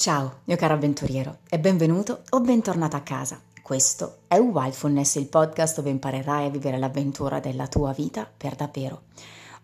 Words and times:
Ciao, 0.00 0.38
mio 0.44 0.56
caro 0.56 0.72
avventuriero, 0.72 1.40
e 1.50 1.58
benvenuto 1.58 2.22
o 2.30 2.40
bentornato 2.40 2.96
a 2.96 3.02
casa. 3.02 3.38
Questo 3.60 4.20
è 4.28 4.38
Wildfulness, 4.38 5.16
il 5.16 5.26
podcast 5.26 5.76
dove 5.76 5.90
imparerai 5.90 6.46
a 6.46 6.48
vivere 6.48 6.78
l'avventura 6.78 7.38
della 7.38 7.66
tua 7.66 7.92
vita 7.92 8.26
per 8.34 8.54
davvero. 8.54 9.02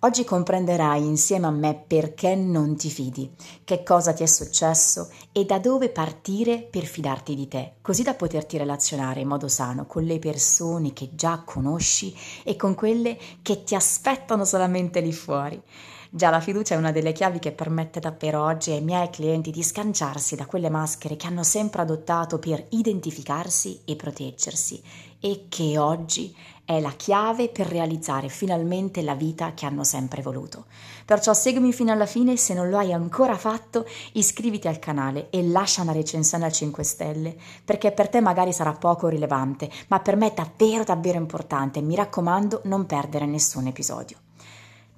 Oggi 0.01 0.24
comprenderai 0.24 1.03
insieme 1.03 1.46
a 1.46 1.51
me 1.51 1.74
perché 1.74 2.35
non 2.35 2.77
ti 2.77 2.90
fidi, 2.90 3.30
che 3.64 3.83
cosa 3.83 4.12
ti 4.12 4.22
è 4.22 4.26
successo 4.26 5.08
e 5.33 5.46
da 5.46 5.58
dove 5.58 5.88
partire 5.88 6.61
per 6.61 6.85
fidarti 6.85 7.35
di 7.35 7.49
te, 7.49 7.76
così 7.80 8.03
da 8.03 8.12
poterti 8.12 8.58
relazionare 8.58 9.21
in 9.21 9.29
modo 9.29 9.48
sano 9.48 9.87
con 9.87 10.04
le 10.04 10.19
persone 10.19 10.93
che 10.93 11.15
già 11.15 11.43
conosci 11.43 12.15
e 12.44 12.56
con 12.56 12.74
quelle 12.74 13.17
che 13.40 13.65
ti 13.65 13.74
aspettano 13.74 14.44
solamente 14.44 15.01
lì 15.01 15.15
fuori. 15.15 15.61
Già 16.10 16.30
la 16.30 16.41
fiducia 16.41 16.74
è 16.74 16.78
una 16.78 16.92
delle 16.92 17.12
chiavi 17.12 17.38
che 17.38 17.52
permette 17.52 17.98
davvero 17.98 18.42
oggi 18.42 18.70
ai 18.73 18.83
miei 18.83 19.10
clienti 19.10 19.51
di 19.51 19.62
scanciarsi 19.62 20.37
da 20.37 20.47
quelle 20.47 20.70
maschere 20.70 21.16
che 21.16 21.27
hanno 21.27 21.42
sempre 21.42 21.83
adottato 21.83 22.38
per 22.38 22.65
identificarsi 22.69 23.80
e 23.85 23.97
proteggersi 23.97 24.83
e 25.27 25.47
che 25.48 25.77
oggi 25.77 26.33
è 26.65 26.79
la 26.79 26.93
chiave 26.93 27.48
per 27.48 27.66
realizzare 27.66 28.29
finalmente 28.29 29.03
la 29.03 29.16
vita 29.16 29.55
che 29.55 29.66
hanno 29.66 29.83
sempre 29.83 30.23
voluto. 30.23 30.66
Perciò 31.05 31.35
seguimi 31.35 31.73
fino 31.73 31.91
alla 31.91 32.07
fine, 32.07 32.37
se 32.37 32.55
non 32.55 32.69
lo 32.69 32.79
hai 32.79 32.93
ancora 32.93 33.37
fatto, 33.37 33.87
iscriviti 34.12 34.69
al 34.69 34.79
canale 34.79 35.29
e 35.30 35.43
lascia 35.43 35.83
una 35.83 35.91
recensione 35.91 36.45
a 36.45 36.51
5 36.51 36.85
stelle, 36.85 37.37
perché 37.65 37.91
per 37.91 38.09
te 38.09 38.21
magari 38.21 38.52
sarà 38.52 38.73
poco 38.73 39.09
rilevante, 39.09 39.69
ma 39.89 39.99
per 39.99 40.15
me 40.15 40.29
è 40.29 40.33
davvero 40.33 40.85
davvero 40.85 41.19
importante. 41.19 41.80
Mi 41.80 41.97
raccomando, 41.97 42.61
non 42.65 42.87
perdere 42.87 43.27
nessun 43.27 43.66
episodio. 43.66 44.19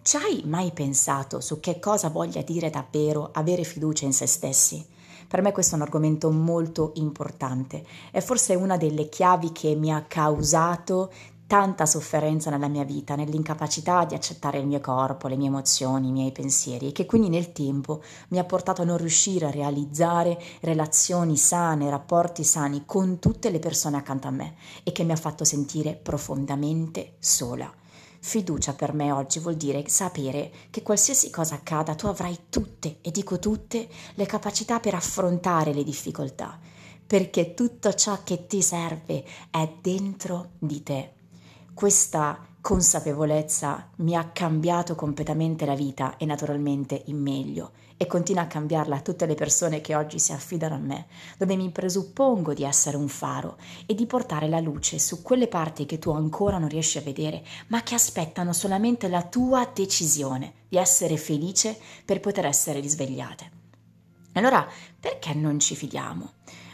Ci 0.03 0.17
hai 0.17 0.43
mai 0.45 0.73
pensato 0.73 1.41
su 1.41 1.59
che 1.59 1.79
cosa 1.79 2.11
voglia 2.11 2.43
dire 2.43 2.69
davvero 2.69 3.31
avere 3.33 3.65
fiducia 3.65 4.05
in 4.05 4.13
se 4.13 4.27
stessi? 4.27 4.97
Per 5.29 5.43
me 5.43 5.53
questo 5.53 5.75
è 5.75 5.77
un 5.77 5.85
argomento 5.85 6.31
molto 6.31 6.93
importante 6.95 7.85
e 8.11 8.23
forse 8.23 8.55
una 8.55 8.79
delle 8.79 9.11
chiavi 9.11 9.53
che 9.53 9.75
mi 9.75 9.93
ha 9.93 10.05
causato 10.09 11.13
tanta 11.47 11.85
sofferenza 11.85 12.49
nella 12.49 12.69
mia 12.69 12.85
vita, 12.85 13.15
nell'incapacità 13.15 14.07
di 14.07 14.15
accettare 14.15 14.59
il 14.59 14.67
mio 14.67 14.81
corpo, 14.81 15.29
le 15.29 15.37
mie 15.37 15.49
emozioni, 15.49 16.09
i 16.09 16.13
miei 16.13 16.33
pensieri 16.33 16.89
e 16.89 16.93
che 16.93 17.05
quindi 17.05 17.29
nel 17.29 17.53
tempo 17.53 18.03
mi 18.29 18.39
ha 18.39 18.45
portato 18.45 18.81
a 18.81 18.85
non 18.87 18.97
riuscire 18.97 19.47
a 19.47 19.51
realizzare 19.51 20.39
relazioni 20.61 21.37
sane, 21.37 21.91
rapporti 21.91 22.43
sani 22.43 22.85
con 22.87 23.19
tutte 23.19 23.51
le 23.51 23.59
persone 23.59 23.99
accanto 23.99 24.29
a 24.29 24.31
me 24.31 24.55
e 24.83 24.93
che 24.93 25.05
mi 25.05 25.13
ha 25.13 25.17
fatto 25.17 25.45
sentire 25.45 25.95
profondamente 25.95 27.17
sola. 27.19 27.78
Fiducia 28.21 28.75
per 28.75 28.93
me 28.93 29.13
oggi 29.13 29.39
vuol 29.39 29.57
dire 29.57 29.89
sapere 29.89 30.51
che 30.71 30.83
qualsiasi 30.83 31.31
cosa 31.31 31.55
accada 31.55 31.95
tu 31.95 32.07
avrai 32.07 32.37
tutte, 32.51 32.99
e 33.01 33.11
dico 33.11 33.39
tutte, 33.39 33.89
le 34.15 34.27
capacità 34.27 34.81
per 34.81 34.95
affrontare 34.95 35.73
le 35.73 35.85
difficoltà, 35.85 36.59
perché 37.07 37.55
tutto 37.55 37.95
ciò 37.95 38.19
che 38.25 38.47
ti 38.47 38.61
serve 38.61 39.25
è 39.51 39.73
dentro 39.81 40.51
di 40.59 40.83
te. 40.83 41.13
Questa 41.73 42.45
consapevolezza 42.61 43.89
mi 43.97 44.15
ha 44.17 44.31
cambiato 44.31 44.95
completamente 44.95 45.65
la 45.65 45.75
vita 45.75 46.17
e 46.17 46.27
naturalmente 46.27 47.03
in 47.07 47.19
meglio 47.23 47.71
e 48.01 48.07
continua 48.07 48.43
a 48.43 48.47
cambiarla 48.47 48.97
a 48.97 49.01
tutte 49.01 49.27
le 49.27 49.35
persone 49.35 49.81
che 49.81 49.97
oggi 49.97 50.21
si 50.21 50.33
affidano 50.33 50.77
a 50.77 50.79
me, 50.79 51.07
dove 51.37 51.57
mi 51.57 51.69
presuppongo 51.71 52.55
di 52.55 52.63
essere 52.63 52.97
un 52.97 53.09
faro 53.09 53.59
e 53.87 53.95
di 53.95 54.07
portare 54.07 54.49
la 54.49 54.61
luce 54.61 55.01
su 55.01 55.21
quelle 55.21 55.49
parti 55.49 55.85
che 55.85 55.99
tu 55.99 56.11
ancora 56.11 56.59
non 56.59 56.69
riesci 56.69 56.97
a 56.97 57.03
vedere, 57.03 57.45
ma 57.67 57.83
che 57.83 57.97
aspettano 57.97 58.53
solamente 58.53 59.09
la 59.09 59.25
tua 59.25 59.69
decisione 59.75 60.53
di 60.69 60.77
essere 60.77 61.17
felice 61.17 61.77
per 62.05 62.21
poter 62.21 62.47
essere 62.47 62.79
risvegliate. 62.79 63.51
Allora, 64.35 64.65
perché 65.01 65.35
non 65.35 65.59
ci 65.59 65.75
fidiamo? 65.75 66.33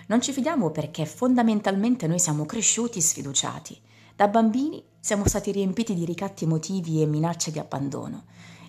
Non 0.09 0.21
ci 0.21 0.31
fidiamo 0.31 0.71
perché 0.71 1.07
fondamentalmente 1.07 2.07
noi 2.07 2.19
siamo 2.19 2.45
cresciuti 2.45 3.01
sfiduciati. 3.01 3.81
Da 4.15 4.29
bambini 4.29 4.85
siamo 5.01 5.27
stati 5.27 5.51
riempiti 5.53 5.95
di 5.95 6.05
ricatti 6.05 6.45
emotivi 6.45 7.01
e 7.01 7.07
minacce 7.07 7.51
di 7.51 7.59
abbandono 7.59 8.25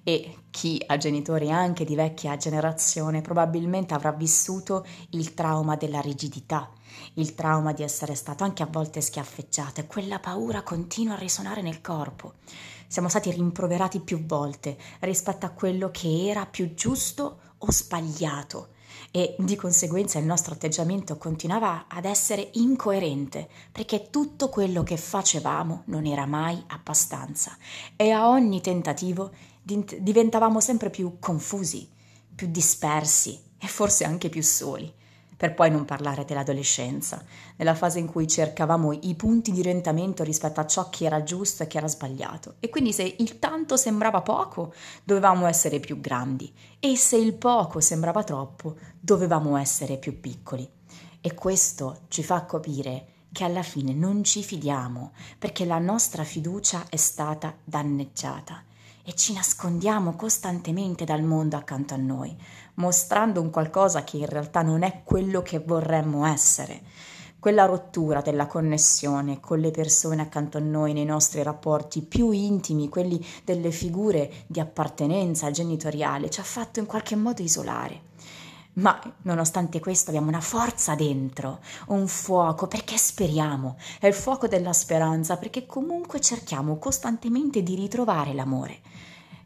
e 0.07 0.38
chi 0.51 0.79
ha 0.85 0.97
genitori 0.97 1.49
anche 1.49 1.83
di 1.83 1.95
vecchia 1.95 2.38
generazione 2.38 3.21
probabilmente 3.21 3.95
avrà 3.95 4.11
vissuto 4.11 4.85
il 5.09 5.33
trauma 5.33 5.75
della 5.75 5.99
rigidità, 5.99 6.69
il 7.16 7.33
trauma 7.33 7.73
di 7.73 7.81
essere 7.81 8.13
stato 8.13 8.43
anche 8.43 8.61
a 8.61 8.67
volte 8.69 9.01
schiaffeggiato 9.01 9.81
e 9.81 9.88
quella 9.88 10.19
paura 10.19 10.61
continua 10.61 11.16
a 11.16 11.19
risuonare 11.19 11.63
nel 11.63 11.81
corpo. 11.81 12.33
Siamo 12.88 13.09
stati 13.09 13.31
rimproverati 13.31 13.99
più 13.99 14.23
volte 14.27 14.77
rispetto 14.99 15.47
a 15.47 15.49
quello 15.49 15.89
che 15.89 16.27
era 16.27 16.45
più 16.45 16.75
giusto 16.75 17.39
o 17.57 17.72
sbagliato 17.72 18.73
e 19.09 19.35
di 19.39 19.55
conseguenza 19.55 20.19
il 20.19 20.25
nostro 20.25 20.53
atteggiamento 20.53 21.17
continuava 21.17 21.85
ad 21.87 22.05
essere 22.05 22.49
incoerente 22.53 23.49
perché 23.72 24.09
tutto 24.11 24.49
quello 24.49 24.83
che 24.83 24.97
facevamo 24.97 25.81
non 25.85 26.05
era 26.05 26.27
mai 26.27 26.63
abbastanza 26.67 27.57
e 27.95 28.11
a 28.11 28.29
ogni 28.29 28.61
tentativo 28.61 29.31
diventavamo 29.66 30.59
sempre 30.59 30.90
più 30.90 31.18
confusi, 31.20 31.90
più 32.36 32.48
dispersi 32.48 33.40
e 33.58 33.68
forse 33.68 34.03
anche 34.03 34.30
più 34.30 34.44
soli 34.44 34.94
per 35.38 35.53
poi 35.53 35.70
non 35.70 35.86
parlare 35.86 36.24
dell'adolescenza, 36.24 37.24
nella 37.58 37.76
fase 37.76 38.00
in 38.00 38.08
cui 38.08 38.28
cercavamo 38.28 38.94
i 38.94 39.16
punti 39.16 39.52
di 39.52 39.59
orientamento 39.59 40.24
rispetto 40.24 40.59
a 40.59 40.66
ciò 40.66 40.90
che 40.90 41.06
era 41.06 41.24
giusto 41.24 41.64
e 41.64 41.68
che 41.68 41.78
era 41.78 41.88
sbagliato. 41.88 42.56
E 42.59 42.70
quindi 42.70 42.94
se 42.94 43.16
il 43.20 43.38
tanto 43.40 43.76
sembrava 43.76 44.22
poco, 44.22 44.74
dovevamo 45.03 45.46
essere 45.46 45.80
più 45.80 46.00
grandi 46.00 46.52
e 46.80 46.96
se 46.96 47.18
il 47.18 47.34
poco 47.34 47.82
sembrava 47.82 48.24
troppo, 48.24 48.78
dovevamo 49.00 49.58
essere 49.58 49.97
più 49.97 50.20
piccoli. 50.20 50.68
E 51.20 51.34
questo 51.34 52.02
ci 52.08 52.24
fa 52.24 52.46
capire 52.46 53.08
che 53.32 53.44
alla 53.44 53.64
fine 53.64 53.94
non 53.94 54.24
ci 54.24 54.42
fidiamo 54.42 55.12
perché 55.38 55.66
la 55.66 55.80
nostra 55.80 56.24
fiducia 56.24 56.86
è 56.88 56.96
stata 56.96 57.58
danneggiata 57.64 58.64
e 59.07 59.13
ci 59.13 59.33
nascondiamo 59.33 60.16
costantemente 60.16 61.05
dal 61.05 61.21
mondo 61.21 61.55
accanto 61.55 61.93
a 61.93 61.97
noi, 61.97 62.35
mostrando 62.75 63.39
un 63.39 63.51
qualcosa 63.51 64.03
che 64.03 64.17
in 64.17 64.25
realtà 64.25 64.63
non 64.63 64.81
è 64.81 65.03
quello 65.03 65.43
che 65.43 65.59
vorremmo 65.59 66.25
essere. 66.25 66.81
Quella 67.38 67.66
rottura 67.66 68.21
della 68.21 68.47
connessione 68.47 69.39
con 69.39 69.59
le 69.59 69.69
persone 69.69 70.23
accanto 70.23 70.57
a 70.57 70.61
noi 70.61 70.93
nei 70.93 71.05
nostri 71.05 71.43
rapporti 71.43 72.01
più 72.01 72.31
intimi, 72.31 72.89
quelli 72.89 73.23
delle 73.43 73.69
figure 73.69 74.31
di 74.47 74.59
appartenenza 74.59 75.51
genitoriale, 75.51 76.31
ci 76.31 76.39
ha 76.39 76.43
fatto 76.43 76.79
in 76.79 76.87
qualche 76.87 77.16
modo 77.16 77.43
isolare. 77.43 78.13
Ma 78.75 79.00
nonostante 79.22 79.80
questo 79.80 80.09
abbiamo 80.09 80.28
una 80.28 80.41
forza 80.41 80.96
dentro, 80.96 81.59
un 81.88 82.08
fuoco 82.08 82.68
perché 82.68 82.97
speriamo, 82.97 83.78
è 84.00 84.08
il 84.08 84.13
fuoco 84.13 84.47
della 84.47 84.74
speranza 84.74 85.38
perché 85.38 85.66
comunque 85.66 86.19
cerchiamo 86.19 86.78
costantemente 86.78 87.64
di 87.64 87.75
ritrovare 87.75 88.34
l'amore. 88.34 88.80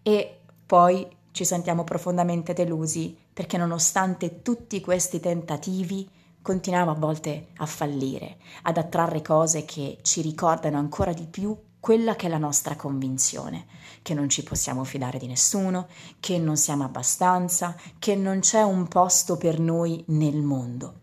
E 0.01 0.39
poi 0.65 1.07
ci 1.31 1.45
sentiamo 1.45 1.83
profondamente 1.83 2.53
delusi 2.53 3.15
perché 3.31 3.57
nonostante 3.57 4.41
tutti 4.41 4.81
questi 4.81 5.19
tentativi 5.19 6.09
continuiamo 6.41 6.91
a 6.91 6.95
volte 6.95 7.49
a 7.57 7.65
fallire, 7.67 8.37
ad 8.63 8.77
attrarre 8.77 9.21
cose 9.21 9.63
che 9.63 9.99
ci 10.01 10.21
ricordano 10.21 10.79
ancora 10.79 11.13
di 11.13 11.27
più 11.27 11.55
quella 11.79 12.15
che 12.15 12.27
è 12.27 12.29
la 12.29 12.37
nostra 12.37 12.75
convinzione, 12.75 13.65
che 14.01 14.13
non 14.13 14.29
ci 14.29 14.43
possiamo 14.43 14.83
fidare 14.83 15.17
di 15.17 15.27
nessuno, 15.27 15.87
che 16.19 16.37
non 16.37 16.57
siamo 16.57 16.83
abbastanza, 16.83 17.75
che 17.97 18.15
non 18.15 18.39
c'è 18.39 18.61
un 18.61 18.87
posto 18.87 19.37
per 19.37 19.59
noi 19.59 20.03
nel 20.07 20.41
mondo. 20.41 20.95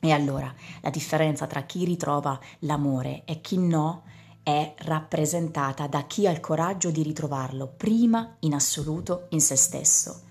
E 0.00 0.10
allora 0.10 0.52
la 0.80 0.90
differenza 0.90 1.46
tra 1.46 1.62
chi 1.62 1.84
ritrova 1.84 2.38
l'amore 2.60 3.22
e 3.24 3.40
chi 3.40 3.56
no 3.58 4.02
è 4.42 4.74
rappresentata 4.78 5.86
da 5.86 6.02
chi 6.02 6.26
ha 6.26 6.30
il 6.30 6.40
coraggio 6.40 6.90
di 6.90 7.02
ritrovarlo 7.02 7.68
prima 7.68 8.36
in 8.40 8.54
assoluto 8.54 9.26
in 9.30 9.40
se 9.40 9.56
stesso, 9.56 10.22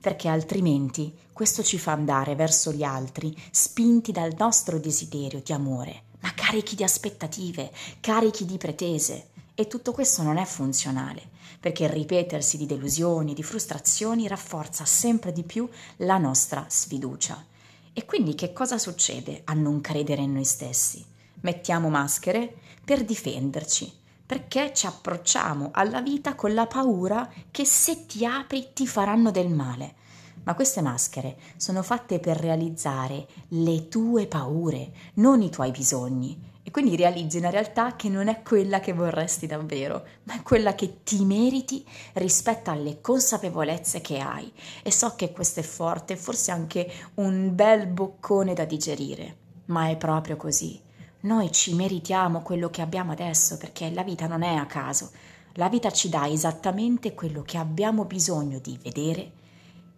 perché 0.00 0.28
altrimenti 0.28 1.14
questo 1.32 1.62
ci 1.62 1.78
fa 1.78 1.92
andare 1.92 2.34
verso 2.34 2.72
gli 2.72 2.82
altri 2.82 3.36
spinti 3.50 4.12
dal 4.12 4.34
nostro 4.36 4.78
desiderio 4.78 5.42
di 5.44 5.52
amore 5.52 6.08
ma 6.20 6.32
carichi 6.34 6.76
di 6.76 6.84
aspettative, 6.84 7.70
carichi 8.00 8.44
di 8.44 8.58
pretese. 8.58 9.29
E 9.54 9.66
tutto 9.66 9.92
questo 9.92 10.22
non 10.22 10.36
è 10.36 10.44
funzionale, 10.44 11.22
perché 11.60 11.84
il 11.84 11.90
ripetersi 11.90 12.56
di 12.56 12.66
delusioni, 12.66 13.34
di 13.34 13.42
frustrazioni 13.42 14.28
rafforza 14.28 14.84
sempre 14.84 15.32
di 15.32 15.42
più 15.42 15.68
la 15.98 16.18
nostra 16.18 16.64
sfiducia. 16.68 17.44
E 17.92 18.04
quindi 18.04 18.34
che 18.34 18.52
cosa 18.52 18.78
succede 18.78 19.42
a 19.44 19.52
non 19.52 19.80
credere 19.80 20.22
in 20.22 20.32
noi 20.32 20.44
stessi? 20.44 21.04
Mettiamo 21.40 21.88
maschere 21.88 22.54
per 22.84 23.04
difenderci, 23.04 23.92
perché 24.24 24.72
ci 24.72 24.86
approcciamo 24.86 25.70
alla 25.72 26.00
vita 26.00 26.34
con 26.34 26.54
la 26.54 26.66
paura 26.66 27.30
che 27.50 27.64
se 27.64 28.06
ti 28.06 28.24
apri 28.24 28.70
ti 28.72 28.86
faranno 28.86 29.30
del 29.30 29.48
male 29.48 29.98
ma 30.42 30.54
queste 30.54 30.80
maschere 30.80 31.36
sono 31.56 31.82
fatte 31.82 32.18
per 32.18 32.38
realizzare 32.38 33.26
le 33.48 33.88
tue 33.88 34.26
paure, 34.26 34.92
non 35.14 35.42
i 35.42 35.50
tuoi 35.50 35.70
bisogni. 35.70 36.49
E 36.62 36.70
quindi 36.70 36.94
realizzi 36.94 37.38
una 37.38 37.50
realtà 37.50 37.96
che 37.96 38.08
non 38.08 38.28
è 38.28 38.42
quella 38.42 38.80
che 38.80 38.92
vorresti 38.92 39.46
davvero, 39.46 40.04
ma 40.24 40.34
è 40.34 40.42
quella 40.42 40.74
che 40.74 41.02
ti 41.02 41.24
meriti 41.24 41.84
rispetto 42.14 42.70
alle 42.70 43.00
consapevolezze 43.00 44.00
che 44.00 44.18
hai. 44.18 44.52
E 44.82 44.92
so 44.92 45.14
che 45.16 45.32
questo 45.32 45.60
è 45.60 45.62
forte, 45.62 46.16
forse 46.16 46.50
anche 46.50 46.90
un 47.14 47.54
bel 47.54 47.86
boccone 47.86 48.52
da 48.52 48.64
digerire, 48.64 49.36
ma 49.66 49.88
è 49.88 49.96
proprio 49.96 50.36
così. 50.36 50.80
Noi 51.22 51.50
ci 51.50 51.74
meritiamo 51.74 52.42
quello 52.42 52.70
che 52.70 52.82
abbiamo 52.82 53.12
adesso 53.12 53.56
perché 53.56 53.90
la 53.90 54.02
vita 54.02 54.26
non 54.26 54.42
è 54.42 54.54
a 54.54 54.66
caso. 54.66 55.10
La 55.54 55.68
vita 55.68 55.90
ci 55.90 56.08
dà 56.08 56.28
esattamente 56.28 57.14
quello 57.14 57.42
che 57.42 57.58
abbiamo 57.58 58.04
bisogno 58.04 58.58
di 58.58 58.78
vedere 58.82 59.32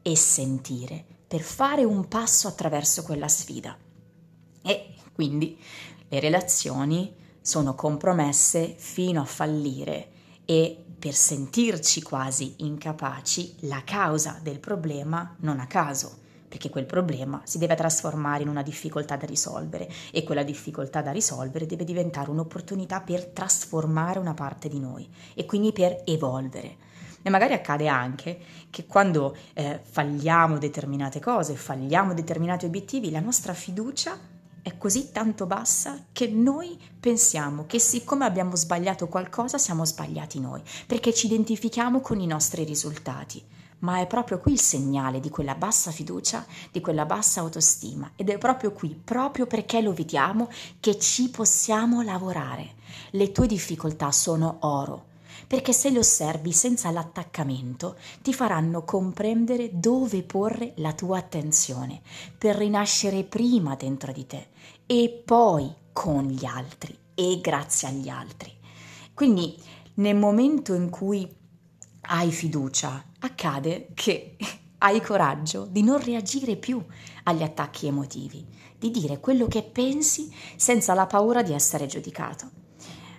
e 0.01 0.17
sentire 0.17 1.05
per 1.29 1.41
fare 1.41 1.85
un 1.85 2.09
passo 2.09 2.49
attraverso 2.49 3.03
quella 3.03 3.29
sfida. 3.29 3.77
E 4.63 4.95
quindi 5.13 5.59
le 6.13 6.21
relazioni 6.21 7.11
sono 7.41 7.75
compromesse 7.75 8.75
fino 8.77 9.23
a 9.23 9.25
fallire 9.25 10.09
e 10.45 10.77
per 10.99 11.15
sentirci 11.15 12.03
quasi 12.03 12.57
incapaci 12.59 13.55
la 13.61 13.81
causa 13.83 14.39
del 14.43 14.61
problema 14.61 15.35
non 15.39 15.59
a 15.59 15.67
caso 15.67 16.21
perché 16.47 16.69
quel 16.69 16.85
problema 16.85 17.41
si 17.45 17.57
deve 17.57 17.75
trasformare 17.77 18.43
in 18.43 18.51
una 18.51 18.63
difficoltà 18.63 19.17
da 19.17 19.25
risolvere 19.25 19.91
e 20.11 20.23
quella 20.23 20.43
difficoltà 20.43 21.01
da 21.01 21.13
risolvere 21.13 21.65
deve 21.65 21.85
diventare 21.85 22.29
un'opportunità 22.29 23.01
per 23.01 23.25
trasformare 23.29 24.19
una 24.19 24.35
parte 24.35 24.69
di 24.69 24.79
noi 24.79 25.09
e 25.33 25.47
quindi 25.47 25.73
per 25.73 26.03
evolvere. 26.05 26.77
E 27.23 27.31
magari 27.31 27.55
accade 27.55 27.89
anche 27.89 28.39
che 28.69 28.85
quando 28.85 29.35
eh, 29.55 29.81
falliamo 29.83 30.59
determinate 30.59 31.21
cose, 31.21 31.55
falliamo 31.55 32.13
determinati 32.13 32.67
obiettivi, 32.67 33.11
la 33.11 33.21
nostra 33.21 33.55
fiducia 33.55 34.32
è 34.63 34.79
così 34.79 35.11
tanto 35.11 35.47
bassa 35.47 36.05
che 36.13 36.29
noi 36.29 36.79
pensiamo 37.01 37.67
che 37.67 37.81
siccome 37.81 38.25
abbiamo 38.25 38.55
sbagliato 38.55 39.09
qualcosa 39.09 39.59
siamo 39.59 39.85
sbagliati 39.85 40.39
noi, 40.39 40.63
perché 40.87 41.13
ci 41.13 41.27
identifichiamo 41.27 42.01
con 42.01 42.21
i 42.21 42.27
nostri 42.27 42.63
risultati. 42.63 43.43
Ma 43.81 43.99
è 43.99 44.07
proprio 44.07 44.39
qui 44.39 44.53
il 44.53 44.61
segnale 44.61 45.19
di 45.19 45.29
quella 45.29 45.57
bassa 45.57 45.91
fiducia, 45.91 46.47
di 46.71 46.81
quella 46.81 47.05
bassa 47.05 47.41
autostima. 47.41 48.13
Ed 48.15 48.31
è 48.31 48.39
proprio 48.39 48.71
qui, 48.71 48.95
proprio 48.95 49.47
perché 49.47 49.81
lo 49.81 49.93
vediamo, 49.93 50.49
che 50.79 50.97
ci 51.01 51.29
possiamo 51.31 52.01
lavorare. 52.03 52.75
Le 53.11 53.33
tue 53.33 53.49
difficoltà 53.49 54.13
sono 54.13 54.59
oro, 54.61 55.07
perché 55.53 55.75
se 55.75 55.91
le 55.91 55.99
osservi 55.99 56.51
senza 56.51 56.91
l'attaccamento 56.91 57.97
ti 58.23 58.33
faranno 58.33 58.85
comprendere 58.85 59.69
dove 59.71 60.23
porre 60.23 60.73
la 60.77 60.95
tua 60.95 61.19
attenzione 61.19 62.01
per 62.39 62.57
rinascere 62.57 63.23
prima 63.25 63.75
dentro 63.75 64.13
di 64.13 64.27
te 64.27 64.47
e 64.87 65.23
poi 65.23 65.71
con 65.93 66.25
gli 66.25 66.47
altri 66.47 66.97
e 67.13 67.39
grazie 67.43 67.89
agli 67.89 68.09
altri. 68.09 68.51
Quindi 69.13 69.55
nel 69.97 70.17
momento 70.17 70.73
in 70.73 70.89
cui 70.89 71.31
hai 72.01 72.33
fiducia, 72.33 73.05
accade 73.19 73.89
che 73.93 74.39
hai 74.79 75.03
coraggio 75.03 75.67
di 75.67 75.83
non 75.83 76.03
reagire 76.03 76.57
più 76.57 76.83
agli 77.25 77.43
attacchi 77.43 77.87
emotivi, 77.87 78.43
di 78.79 78.91
dire 78.91 79.21
quello 79.21 79.49
che 79.49 79.63
pensi 79.63 80.35
senza 80.57 80.95
la 80.95 81.05
paura 81.05 81.43
di 81.43 81.53
essere 81.53 81.85
giudicato. 81.85 82.49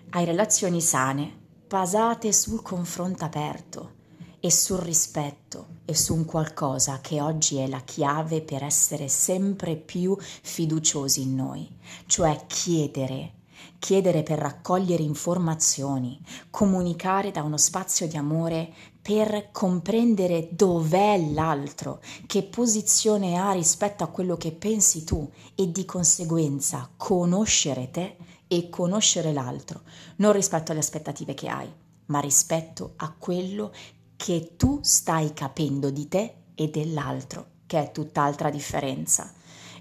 Hai 0.09 0.25
relazioni 0.25 0.81
sane, 0.81 1.41
basate 1.73 2.31
sul 2.33 2.61
confronto 2.61 3.25
aperto 3.25 3.93
e 4.39 4.51
sul 4.51 4.77
rispetto 4.77 5.79
e 5.85 5.95
su 5.95 6.13
un 6.13 6.23
qualcosa 6.23 6.99
che 7.01 7.19
oggi 7.19 7.57
è 7.57 7.67
la 7.67 7.79
chiave 7.79 8.41
per 8.41 8.61
essere 8.61 9.07
sempre 9.07 9.75
più 9.75 10.15
fiduciosi 10.19 11.23
in 11.23 11.33
noi, 11.33 11.67
cioè 12.05 12.43
chiedere 12.45 13.41
chiedere 13.79 14.23
per 14.23 14.39
raccogliere 14.39 15.03
informazioni, 15.03 16.17
comunicare 16.49 17.31
da 17.31 17.43
uno 17.43 17.57
spazio 17.57 18.07
di 18.07 18.15
amore 18.15 18.71
per 19.01 19.49
comprendere 19.51 20.49
dov'è 20.51 21.17
l'altro, 21.33 21.99
che 22.25 22.43
posizione 22.43 23.35
ha 23.35 23.51
rispetto 23.51 24.05
a 24.05 24.07
quello 24.07 24.37
che 24.37 24.53
pensi 24.53 25.03
tu 25.03 25.29
e 25.55 25.69
di 25.69 25.83
conseguenza 25.83 26.89
conoscere 26.95 27.91
te 27.91 28.15
e 28.55 28.69
conoscere 28.69 29.33
l'altro, 29.33 29.81
non 30.17 30.31
rispetto 30.31 30.71
alle 30.71 30.81
aspettative 30.81 31.33
che 31.33 31.47
hai, 31.47 31.71
ma 32.05 32.19
rispetto 32.19 32.93
a 32.97 33.13
quello 33.17 33.73
che 34.15 34.53
tu 34.55 34.79
stai 34.81 35.33
capendo 35.33 35.89
di 35.89 36.07
te 36.07 36.33
e 36.55 36.69
dell'altro, 36.69 37.47
che 37.65 37.81
è 37.81 37.91
tutt'altra 37.91 38.49
differenza 38.49 39.33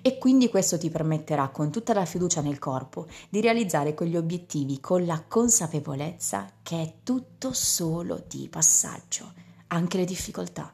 e 0.05 0.19
quindi 0.19 0.49
questo 0.49 0.79
ti 0.79 0.91
permetterà 0.91 1.49
con 1.51 1.71
tutta 1.71 1.95
la 1.95 2.05
fiducia 2.05 2.41
nel 2.41 2.59
corpo 2.59 3.07
di 3.29 3.41
realizzare 3.41 3.95
quegli 3.95 4.17
obiettivi 4.17 4.81
con 4.81 5.07
la 5.07 5.23
consapevolezza 5.27 6.51
che 6.63 6.83
è 6.83 6.93
tutto 7.05 7.53
solo 7.53 8.25
di 8.27 8.49
passaggio, 8.49 9.33
anche 9.69 9.99
le 9.99 10.05
difficoltà. 10.05 10.73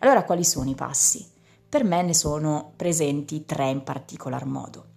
Allora 0.00 0.24
quali 0.24 0.44
sono 0.44 0.68
i 0.70 0.74
passi? 0.74 1.24
Per 1.68 1.84
me 1.84 2.02
ne 2.02 2.14
sono 2.14 2.72
presenti 2.74 3.44
tre 3.46 3.70
in 3.70 3.84
particolar 3.84 4.44
modo. 4.44 4.93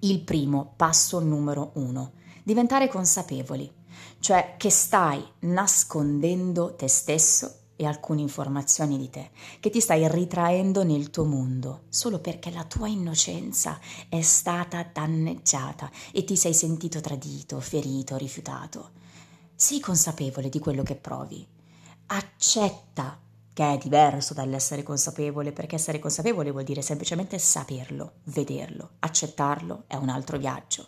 Il 0.00 0.20
primo, 0.22 0.72
passo 0.76 1.20
numero 1.20 1.72
uno, 1.74 2.12
diventare 2.42 2.88
consapevoli, 2.88 3.70
cioè 4.18 4.54
che 4.56 4.70
stai 4.70 5.22
nascondendo 5.40 6.74
te 6.74 6.88
stesso 6.88 7.56
e 7.76 7.84
alcune 7.84 8.22
informazioni 8.22 8.96
di 8.96 9.10
te, 9.10 9.30
che 9.60 9.68
ti 9.68 9.80
stai 9.80 10.08
ritraendo 10.08 10.84
nel 10.84 11.10
tuo 11.10 11.24
mondo, 11.24 11.82
solo 11.88 12.18
perché 12.18 12.50
la 12.50 12.64
tua 12.64 12.88
innocenza 12.88 13.78
è 14.08 14.22
stata 14.22 14.86
danneggiata 14.90 15.90
e 16.12 16.24
ti 16.24 16.36
sei 16.36 16.54
sentito 16.54 17.00
tradito, 17.00 17.60
ferito, 17.60 18.16
rifiutato. 18.16 18.90
Sii 19.54 19.80
consapevole 19.80 20.48
di 20.48 20.58
quello 20.58 20.82
che 20.82 20.96
provi. 20.96 21.46
Accetta 22.06 23.18
che 23.60 23.74
è 23.74 23.76
diverso 23.76 24.32
dall'essere 24.32 24.82
consapevole, 24.82 25.52
perché 25.52 25.74
essere 25.74 25.98
consapevole 25.98 26.50
vuol 26.50 26.64
dire 26.64 26.80
semplicemente 26.80 27.38
saperlo, 27.38 28.12
vederlo, 28.24 28.92
accettarlo 29.00 29.84
è 29.86 29.96
un 29.96 30.08
altro 30.08 30.38
viaggio. 30.38 30.86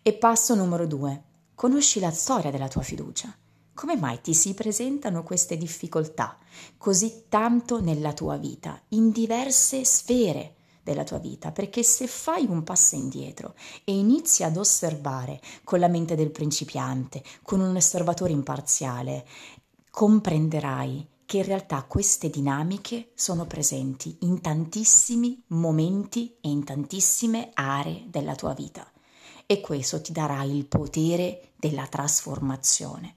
E 0.00 0.14
passo 0.14 0.54
numero 0.54 0.86
due, 0.86 1.22
conosci 1.54 2.00
la 2.00 2.10
storia 2.10 2.50
della 2.50 2.68
tua 2.68 2.80
fiducia. 2.80 3.36
Come 3.74 3.98
mai 3.98 4.22
ti 4.22 4.32
si 4.32 4.54
presentano 4.54 5.22
queste 5.22 5.58
difficoltà 5.58 6.38
così 6.78 7.24
tanto 7.28 7.82
nella 7.82 8.14
tua 8.14 8.38
vita, 8.38 8.80
in 8.88 9.10
diverse 9.10 9.84
sfere 9.84 10.54
della 10.82 11.04
tua 11.04 11.18
vita? 11.18 11.52
Perché 11.52 11.82
se 11.82 12.06
fai 12.06 12.46
un 12.46 12.64
passo 12.64 12.94
indietro 12.94 13.54
e 13.84 13.92
inizi 13.92 14.42
ad 14.42 14.56
osservare 14.56 15.38
con 15.64 15.78
la 15.78 15.88
mente 15.88 16.14
del 16.14 16.30
principiante, 16.30 17.22
con 17.42 17.60
un 17.60 17.76
osservatore 17.76 18.32
imparziale, 18.32 19.26
comprenderai 19.90 21.06
che 21.30 21.36
in 21.36 21.44
realtà 21.44 21.84
queste 21.84 22.28
dinamiche 22.28 23.12
sono 23.14 23.46
presenti 23.46 24.16
in 24.22 24.40
tantissimi 24.40 25.40
momenti 25.50 26.34
e 26.40 26.48
in 26.48 26.64
tantissime 26.64 27.50
aree 27.54 28.06
della 28.08 28.34
tua 28.34 28.52
vita 28.52 28.84
e 29.46 29.60
questo 29.60 30.00
ti 30.00 30.10
darà 30.10 30.42
il 30.42 30.66
potere 30.66 31.52
della 31.54 31.86
trasformazione. 31.86 33.14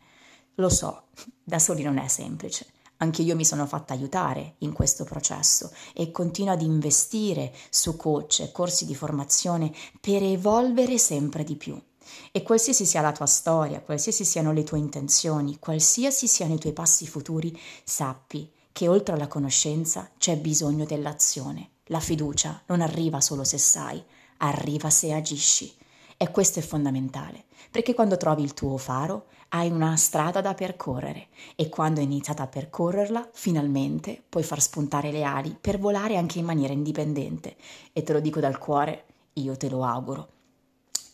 Lo 0.58 0.70
so, 0.70 1.06
da 1.44 1.58
soli 1.58 1.82
non 1.82 1.98
è 1.98 2.08
semplice. 2.08 2.68
Anche 2.98 3.24
io 3.24 3.36
mi 3.36 3.46
sono 3.46 3.66
fatta 3.66 3.94
aiutare 3.94 4.58
in 4.60 4.74
questo 4.74 5.06
processo 5.06 5.72
e 5.96 6.12
continuo 6.12 6.54
ad 6.54 6.62
investire 6.62 7.52
su 7.72 7.96
coach 7.98 8.42
e 8.42 8.52
corsi 8.52 8.86
di 8.86 8.94
formazione 8.94 9.74
per 10.00 10.22
evolvere 10.22 11.00
sempre 11.00 11.44
di 11.44 11.56
più. 11.56 11.82
E 12.32 12.44
qualsiasi 12.44 12.86
sia 12.86 13.02
la 13.02 13.12
tua 13.12 13.26
storia, 13.26 13.82
qualsiasi 13.82 14.26
siano 14.26 14.52
le 14.52 14.64
tue 14.64 14.80
intenzioni, 14.80 15.60
qualsiasi 15.60 16.28
siano 16.28 16.54
i 16.54 16.60
tuoi 16.60 16.74
passi 16.74 17.08
futuri, 17.08 17.58
sappi 17.84 18.52
che 18.72 18.88
oltre 18.88 19.14
alla 19.14 19.28
conoscenza 19.28 20.10
c'è 20.18 20.38
bisogno 20.38 20.86
dell'azione. 20.86 21.70
La 21.88 22.00
fiducia 22.00 22.64
non 22.68 22.82
arriva 22.82 23.22
solo 23.22 23.44
se 23.44 23.58
sai, 23.58 24.04
arriva 24.38 24.90
se 24.90 25.14
agisci. 25.14 25.74
E 26.18 26.32
questo 26.32 26.60
è 26.60 26.62
fondamentale, 26.62 27.46
perché 27.70 27.94
quando 27.94 28.18
trovi 28.18 28.44
il 28.44 28.54
tuo 28.54 28.78
faro 28.78 29.28
hai 29.50 29.70
una 29.70 29.96
strada 29.98 30.42
da 30.42 30.54
percorrere 30.54 31.28
e 31.56 31.70
quando 31.70 32.00
hai 32.00 32.06
iniziato 32.06 32.42
a 32.42 32.48
percorrerla, 32.48 33.30
finalmente 33.34 34.24
puoi 34.28 34.44
far 34.44 34.62
spuntare 34.62 35.12
le 35.12 35.24
ali 35.24 35.56
per 35.60 35.78
volare 35.78 36.18
anche 36.18 36.40
in 36.40 36.46
maniera 36.46 36.74
indipendente. 36.74 37.56
E 37.92 38.02
te 38.02 38.14
lo 38.14 38.20
dico 38.20 38.40
dal 38.40 38.58
cuore, 38.58 39.06
io 39.34 39.56
te 39.56 39.70
lo 39.70 39.84
auguro. 39.84 40.30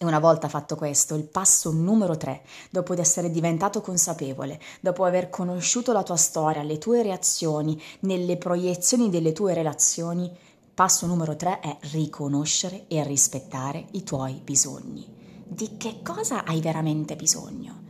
E 0.02 0.06
una 0.06 0.20
volta 0.20 0.48
fatto 0.48 0.76
questo, 0.76 1.16
il 1.16 1.26
passo 1.26 1.72
numero 1.72 2.18
tre, 2.18 2.42
dopo 2.72 2.96
di 2.96 3.02
essere 3.02 3.30
diventato 3.30 3.82
consapevole, 3.82 4.60
dopo 4.80 5.04
aver 5.04 5.30
conosciuto 5.30 5.92
la 5.92 6.04
tua 6.04 6.16
storia, 6.16 6.64
le 6.64 6.78
tue 6.78 7.04
reazioni, 7.04 7.80
nelle 8.02 8.38
proiezioni 8.38 9.10
delle 9.10 9.34
tue 9.34 9.54
relazioni, 9.54 10.32
passo 10.74 11.06
numero 11.06 11.36
tre 11.36 11.60
è 11.60 11.78
riconoscere 11.92 12.86
e 12.88 13.04
rispettare 13.04 13.88
i 13.92 14.04
tuoi 14.04 14.40
bisogni. 14.44 15.06
Di 15.46 15.76
che 15.78 16.00
cosa 16.02 16.46
hai 16.46 16.62
veramente 16.62 17.16
bisogno? 17.16 17.88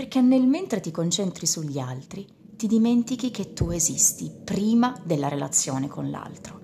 perché 0.00 0.22
nel 0.22 0.46
mentre 0.46 0.80
ti 0.80 0.90
concentri 0.90 1.46
sugli 1.46 1.78
altri, 1.78 2.26
ti 2.56 2.66
dimentichi 2.66 3.30
che 3.30 3.52
tu 3.52 3.68
esisti 3.68 4.30
prima 4.44 4.98
della 5.04 5.28
relazione 5.28 5.88
con 5.88 6.08
l'altro. 6.08 6.60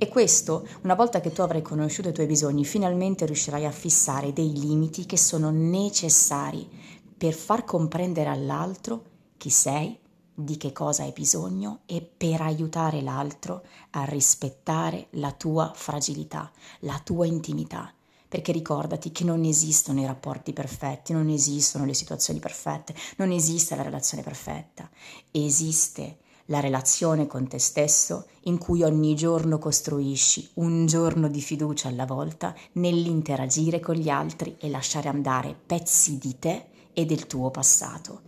E 0.00 0.06
questo, 0.06 0.64
una 0.82 0.94
volta 0.94 1.20
che 1.20 1.32
tu 1.32 1.40
avrai 1.40 1.60
conosciuto 1.60 2.10
i 2.10 2.12
tuoi 2.12 2.26
bisogni, 2.26 2.64
finalmente 2.64 3.26
riuscirai 3.26 3.66
a 3.66 3.72
fissare 3.72 4.32
dei 4.32 4.56
limiti 4.56 5.06
che 5.06 5.16
sono 5.16 5.50
necessari 5.50 6.68
per 7.16 7.34
far 7.34 7.64
comprendere 7.64 8.28
all'altro 8.28 9.02
chi 9.36 9.50
sei, 9.50 9.98
di 10.32 10.56
che 10.56 10.70
cosa 10.70 11.02
hai 11.02 11.10
bisogno 11.10 11.80
e 11.84 12.00
per 12.00 12.42
aiutare 12.42 13.02
l'altro 13.02 13.64
a 13.90 14.04
rispettare 14.04 15.08
la 15.12 15.32
tua 15.32 15.72
fragilità, 15.74 16.48
la 16.80 17.00
tua 17.02 17.26
intimità. 17.26 17.92
Perché 18.28 18.52
ricordati 18.52 19.10
che 19.10 19.24
non 19.24 19.42
esistono 19.42 20.00
i 20.00 20.06
rapporti 20.06 20.52
perfetti, 20.52 21.12
non 21.12 21.28
esistono 21.28 21.84
le 21.84 21.94
situazioni 21.94 22.38
perfette, 22.38 22.94
non 23.16 23.32
esiste 23.32 23.74
la 23.74 23.82
relazione 23.82 24.22
perfetta. 24.22 24.88
Esiste 25.32 26.18
la 26.50 26.60
relazione 26.60 27.26
con 27.26 27.46
te 27.48 27.58
stesso 27.58 28.26
in 28.42 28.58
cui 28.58 28.82
ogni 28.82 29.14
giorno 29.14 29.58
costruisci 29.58 30.50
un 30.54 30.86
giorno 30.86 31.28
di 31.28 31.40
fiducia 31.40 31.88
alla 31.88 32.06
volta 32.06 32.54
nell'interagire 32.72 33.80
con 33.80 33.94
gli 33.94 34.08
altri 34.08 34.56
e 34.58 34.68
lasciare 34.68 35.08
andare 35.08 35.54
pezzi 35.66 36.18
di 36.18 36.38
te 36.38 36.66
e 36.92 37.04
del 37.04 37.26
tuo 37.26 37.50
passato 37.50 38.22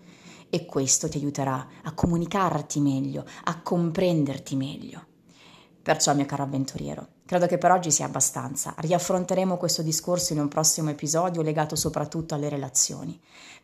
e 0.51 0.67
questo 0.67 1.09
ti 1.09 1.19
aiuterà 1.19 1.67
a 1.85 1.93
comunicarti 1.93 2.81
meglio, 2.81 3.25
a 3.45 3.61
comprenderti 3.63 4.57
meglio. 4.57 5.07
Perciò, 5.81 6.15
mio 6.15 6.27
caro 6.27 6.43
avventuriero, 6.43 7.09
credo 7.25 7.47
che 7.47 7.57
per 7.57 7.71
oggi 7.71 7.91
sia 7.91 8.05
abbastanza. 8.05 8.75
Riaffronteremo 8.77 9.57
questo 9.57 9.81
discorso 9.83 10.35
in 10.35 10.41
un 10.41 10.49
prossimo 10.49 10.91
episodio 10.91 11.41
legato 11.41 11.75
soprattutto 11.75 12.35
alle 12.35 12.51
relazioni. 12.51 13.19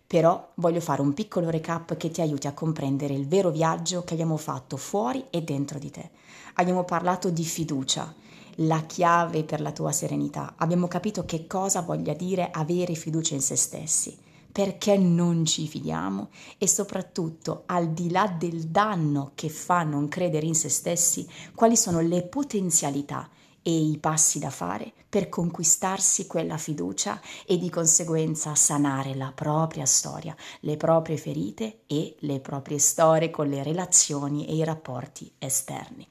Però 0.07 0.53
voglio 0.55 0.81
fare 0.81 1.03
un 1.03 1.15
piccolo 1.15 1.51
recap 1.51 1.97
che 1.97 2.11
ti 2.11 2.21
aiuti 2.21 2.47
a 2.47 2.53
comprendere 2.53 3.15
il 3.15 3.27
vero 3.27 3.51
viaggio 3.51 4.05
che 4.05 4.15
abbiamo 4.15 4.37
fatto 4.37 4.77
fuori 4.77 5.25
e 5.31 5.43
dentro 5.43 5.79
di 5.79 5.91
te. 5.91 6.11
Abbiamo 6.55 6.85
parlato 6.85 7.31
di 7.31 7.45
fiducia, 7.45 8.15
la 8.61 8.83
chiave 8.87 9.45
per 9.45 9.61
la 9.61 9.73
tua 9.73 9.93
serenità. 9.93 10.55
Abbiamo 10.57 10.87
capito 10.87 11.25
che 11.25 11.47
cosa 11.47 11.83
voglia 11.83 12.15
dire 12.15 12.51
avere 12.51 12.95
fiducia 12.95 13.35
in 13.35 13.43
se 13.43 13.57
stessi 13.57 14.25
perché 14.57 14.97
non 14.97 15.45
ci 15.45 15.69
fidiamo 15.69 16.31
e 16.57 16.67
soprattutto 16.67 17.65
al 17.67 17.91
di 17.91 18.11
là 18.11 18.27
del 18.27 18.69
danno 18.69 19.33
che 19.35 19.51
fa 19.51 19.83
non 19.83 20.09
credere 20.09 20.47
in 20.47 20.55
se 20.55 20.71
stessi, 20.71 21.29
quali 21.55 21.77
sono 21.77 22.01
le 22.01 22.23
potenzialità 22.23 23.29
e 23.67 23.73
i 23.73 23.99
passi 23.99 24.39
da 24.39 24.51
fare 24.51 24.93
per 25.09 25.29
conquistarsi 25.29 26.29
quella 26.29 26.57
fiducia 26.57 27.21
e 27.45 27.59
di 27.59 27.69
conseguenza 27.69 28.55
sanare 28.55 29.17
la 29.17 29.33
propria 29.35 29.85
storia, 29.87 30.37
le 30.61 30.77
proprie 30.77 31.17
ferite 31.17 31.81
e 31.89 32.15
le 32.21 32.39
proprie 32.39 32.79
storie 32.79 33.29
con 33.29 33.49
le 33.49 33.65
relazioni 33.65 34.47
e 34.47 34.55
i 34.55 34.63
rapporti 34.63 35.33
esterni. 35.39 36.07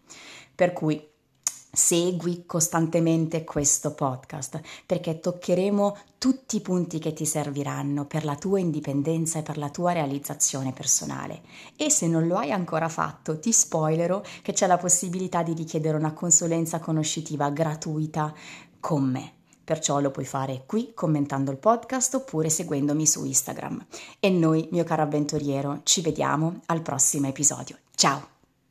Per 0.53 0.73
cui 0.73 1.01
Segui 1.75 2.45
costantemente 2.45 3.43
questo 3.43 3.93
podcast 3.93 4.61
perché 4.85 5.19
toccheremo 5.19 5.97
tutti 6.17 6.55
i 6.55 6.61
punti 6.61 6.99
che 6.99 7.13
ti 7.13 7.25
serviranno 7.25 8.05
per 8.05 8.23
la 8.23 8.35
tua 8.35 8.59
indipendenza 8.59 9.39
e 9.39 9.43
per 9.43 9.57
la 9.57 9.69
tua 9.69 9.91
realizzazione 9.91 10.71
personale. 10.71 11.41
E 11.75 11.89
se 11.89 12.07
non 12.07 12.27
lo 12.27 12.37
hai 12.37 12.51
ancora 12.51 12.89
fatto, 12.89 13.39
ti 13.39 13.51
spoilerò 13.51 14.21
che 14.41 14.53
c'è 14.53 14.67
la 14.67 14.77
possibilità 14.77 15.43
di 15.43 15.53
richiedere 15.53 15.97
una 15.97 16.13
consulenza 16.13 16.79
conoscitiva 16.79 17.49
gratuita 17.49 18.33
con 18.79 19.03
me. 19.03 19.33
Perciò 19.65 19.99
lo 19.99 20.11
puoi 20.11 20.25
fare 20.25 20.63
qui 20.65 20.93
commentando 20.93 21.51
il 21.51 21.57
podcast 21.57 22.13
oppure 22.13 22.49
seguendomi 22.49 23.05
su 23.05 23.25
Instagram. 23.25 23.85
E 24.19 24.29
noi, 24.29 24.67
mio 24.71 24.83
caro 24.83 25.01
avventuriero, 25.01 25.81
ci 25.83 26.01
vediamo 26.01 26.61
al 26.67 26.81
prossimo 26.81 27.27
episodio. 27.27 27.77
Ciao! 27.95 28.34